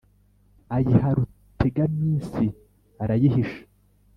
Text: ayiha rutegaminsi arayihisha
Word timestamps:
ayiha 0.75 1.09
rutegaminsi 1.17 2.45
arayihisha 3.03 3.61